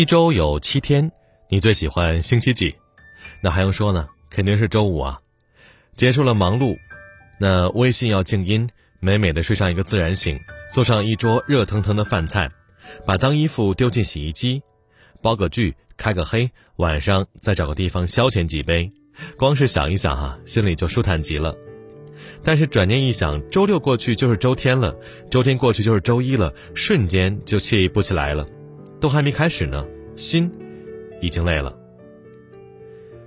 [0.00, 1.12] 一周有七天，
[1.50, 2.74] 你最喜欢星期几？
[3.42, 4.08] 那还用说呢？
[4.30, 5.20] 肯定是周五啊！
[5.94, 6.74] 结束了忙碌，
[7.38, 8.66] 那微信要静音，
[8.98, 10.40] 美美的睡上一个自然醒，
[10.72, 12.50] 做上一桌热腾腾的饭菜，
[13.04, 14.62] 把脏衣服丢进洗衣机，
[15.20, 18.90] 煲个剧，开个黑，晚上再找个地方消遣几杯。
[19.36, 21.54] 光是想一想哈，心里就舒坦极了。
[22.42, 24.96] 但是转念一想，周六过去就是周天了，
[25.30, 28.48] 周天过去就是周一了，瞬间就惬意不起来了。
[29.00, 30.50] 都还没开始呢，心
[31.20, 31.76] 已经累了。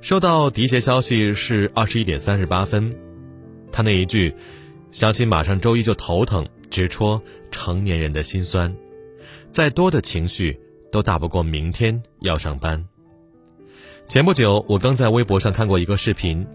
[0.00, 2.96] 收到迪杰消息是二十一点三十八分，
[3.70, 4.34] 他那一句
[4.90, 8.74] “想起马上周一就头疼”，直戳成年人的心酸。
[9.50, 10.58] 再多的情绪
[10.92, 12.84] 都打不过明天要上班。
[14.06, 16.46] 前不久，我刚在微博上看过一个视频。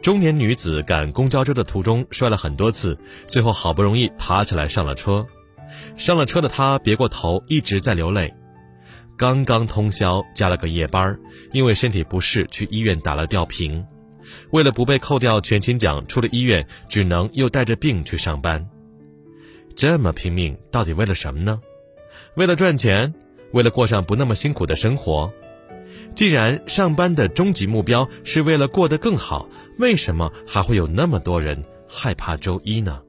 [0.00, 5.26] 中年女子赶公交车的途中摔了很多次，最后好不容易爬起来上了车。
[5.96, 8.32] 上了车的她别过头，一直在流泪。
[9.18, 11.18] 刚刚通宵加了个夜班，
[11.52, 13.84] 因为身体不适去医院打了吊瓶。
[14.52, 18.64] 为了不被扣掉全勤奖，出了医院只能又带着病去上班。
[19.74, 21.60] 这么拼命，到底为了什么呢？
[22.36, 23.12] 为了赚钱，
[23.50, 25.32] 为了过上不那么辛苦的生活。
[26.14, 33.02] 既然上班的终极目标是为了过得更好，为什么还会有那么多人害怕周一呢？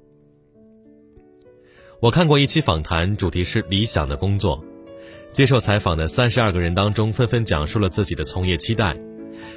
[2.00, 4.66] 我看过一期访谈，主题是理想的工作。
[5.32, 8.98] 接受采访的三十二个人当中，纷纷讲述了自己的从业期待。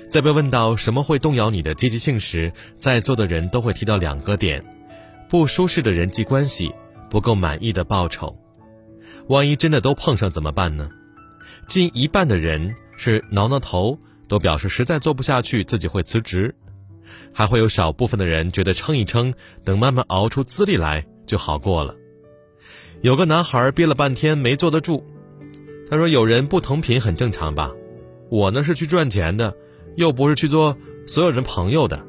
[0.08, 4.64] 在被问到什么会动摇你的积极性时，在座的人都会提到两个点：
[5.28, 6.72] 不舒适的人际关系，
[7.10, 8.36] 不够满意的报酬。
[9.28, 10.88] 万一真的都碰上怎么办呢？
[11.66, 12.74] 近一半的人。
[12.94, 16.54] 是挠挠头，都表示实在做不下去，自己会辞职。
[17.32, 19.34] 还会有少部分的人觉得撑一撑，
[19.64, 21.96] 等慢慢熬出资历来就好过了。
[23.00, 25.04] 有个男孩憋了半天没坐得住，
[25.92, 27.70] 他说：“有人不同频很正常吧？
[28.30, 29.54] 我呢是去赚钱的，
[29.94, 30.74] 又不是去做
[31.06, 32.02] 所有人朋友的。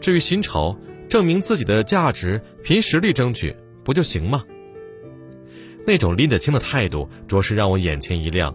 [0.00, 0.76] 至于薪酬，
[1.08, 4.44] 证明自己的价值，凭实力争取不就行吗？”
[5.86, 8.52] 那种拎得清的态度，着实让我眼前一亮。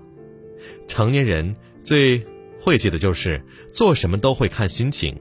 [0.85, 2.21] 成年人最
[2.59, 5.17] 晦气的就是做什么都会看心情，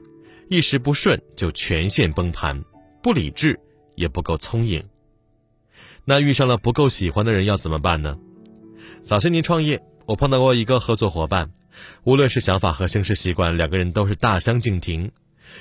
[0.49, 2.65] 一时不顺就全线崩盘，
[3.01, 3.57] 不理智
[3.95, 4.83] 也不够聪颖。
[6.03, 8.19] 那遇上了不够喜欢的人要怎么办呢？
[9.01, 11.51] 早些年创业，我碰到过一个合作伙伴，
[12.03, 15.11] 无论是想法和行事习惯，两个人都是大相径庭，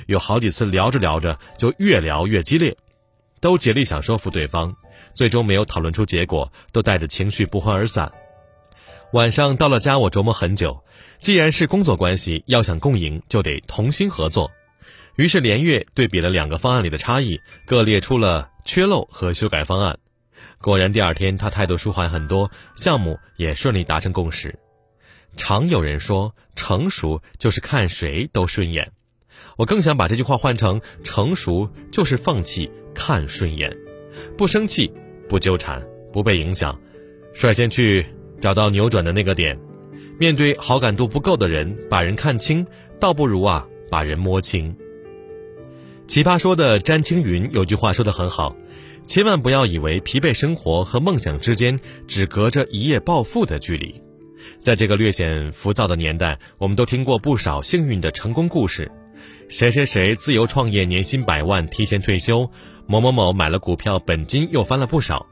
[0.06, 2.76] 有好几次聊着聊着就越聊越激烈，
[3.40, 4.74] 都竭力想说服对方，
[5.14, 8.12] 最终没有讨论出结果，都带着情绪不欢而散。
[9.12, 10.84] 晚上到了家，我琢磨很久。
[11.18, 14.50] 既然是工作关系，要想共赢，就得同心合作。
[15.16, 19.98] 于是连月对比了两个方案里的差异，各列出了缺漏和修改方案。
[20.60, 24.58] 果然，第二天他态度舒缓很多，项目也顺利达成共识。
[25.36, 28.92] 常有人说，成熟就是看谁都顺眼。
[29.56, 33.76] 我更想把这句话换成：成熟就是放弃看顺眼，
[34.36, 34.92] 不生气，
[35.28, 36.78] 不纠缠，不被影响，
[37.34, 38.06] 率先去。
[38.40, 39.58] 找到扭转的那个点，
[40.18, 42.66] 面对好感度不够的人，把人看清，
[42.98, 44.74] 倒不如啊把人摸清。
[46.10, 48.56] 奇葩说的詹青云有句话说得很好，
[49.06, 54.02] 千万不要以为疲惫生活和梦想之间只隔着一夜暴富的距离。
[54.58, 58.90] 在这个略显浮躁的年代，我们都听过不少幸运的成功故事，
[59.48, 62.50] 谁谁谁自由创业，年薪百万，提前退休；
[62.88, 65.24] 某某某买了股票，本金又翻了不少。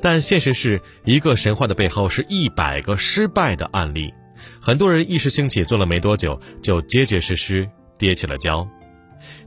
[0.00, 4.14] 但现实是一个神话的背后是一百个失败的案例，
[4.58, 7.68] 很多人一时兴起做了没多久就结结实实
[7.98, 8.66] 跌起了跤，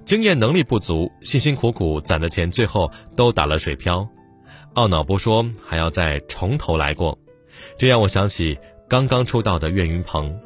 [0.03, 4.07] 经验能力不足，辛辛苦苦攒的钱最后都打了水漂，
[4.75, 7.17] 懊恼不说还要再从头来过，
[7.77, 10.39] 这让我想起刚刚出道的岳云鹏，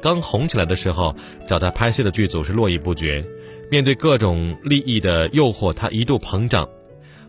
[0.00, 1.14] 刚红起来的时候
[1.46, 3.24] 找他拍戏的剧组是络绎不绝，
[3.70, 6.68] 面对各种利益的诱惑，他一度膨胀。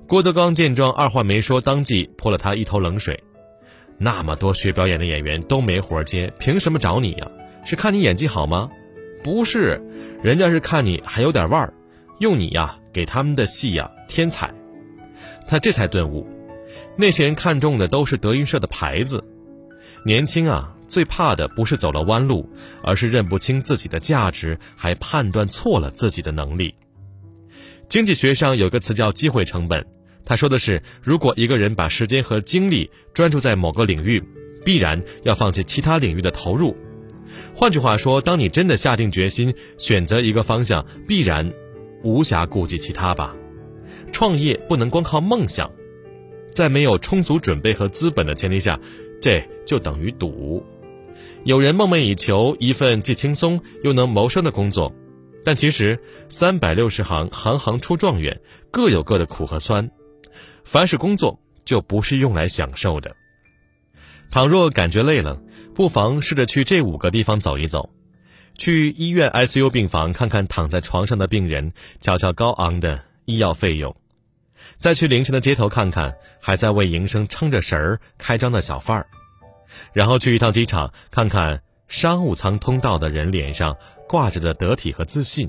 [0.08, 3.24] 郭德纲见状，二话没说，当即泼了他一头冷水。
[3.98, 7.32] 那么多学表演的演员都没活接，凭什么找你呀？
[7.66, 8.70] 是看你演技好吗？
[9.26, 9.82] 不是，
[10.22, 11.74] 人家是看你还有点腕儿，
[12.20, 14.54] 用你呀给他们的戏呀添彩。
[15.48, 16.28] 他这才顿悟，
[16.96, 19.24] 那些人看中的都是德云社的牌子。
[20.06, 22.48] 年轻啊，最怕的不是走了弯路，
[22.84, 26.76] 而是认不清自己的价值，还判断错了自己的能力。
[27.90, 29.84] 经济学上有个词叫机会成本，
[30.24, 34.24] 他说的是，如果一个人把时间和精力专注在某个领域，
[34.64, 36.78] 必然要放弃其他领域的投入。
[37.54, 41.54] 换句话说，当你真的下定决心选择一个方向，必然
[42.04, 43.36] 无暇顾及其他吧。
[44.12, 45.72] 创业不能光靠梦想，
[46.52, 48.80] 在没有充足准备和资本的前提下，
[49.22, 50.64] 这就等于赌。
[51.44, 54.94] 有人梦寐以求一份既轻松又能谋生的工作，
[55.44, 58.40] 但其实三百六十行，行行出状元，
[58.72, 59.92] 各有各的苦和酸。
[60.64, 63.16] 凡是工作，就不是用来享受的。
[64.32, 65.40] 倘若感觉累了，
[65.74, 67.90] 不妨试着去这五个地方走一走：
[68.58, 73.94] 去医院 ICU 病房看看躺在床上的病人，瞧瞧高昂的医药费用；
[74.78, 79.08] 再去凌晨的街头看看还在为营生撑着神儿开张的小贩儿。
[79.94, 83.78] 然后去一趟机场，看看商务舱通道的人脸上
[84.08, 85.48] 挂着的得体和自信；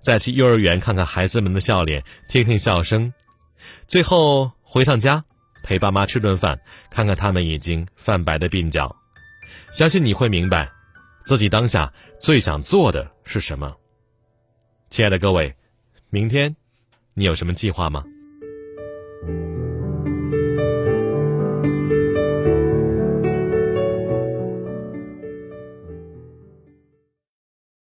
[0.00, 3.12] 再去幼儿园看看孩子们的笑脸，听听笑声；
[3.86, 5.24] 最后回趟家，
[5.66, 6.56] 陪爸妈吃顿饭，
[6.88, 8.94] 看看他们已经泛白的鬓角。
[9.72, 10.70] 相信你会明白，
[11.24, 13.74] 自己当下最想做的是什么。
[14.90, 15.52] 亲爱的各位，
[16.08, 16.54] 明天
[17.14, 18.04] 你有什么计划吗？